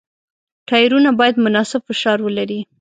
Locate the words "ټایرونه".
0.69-1.09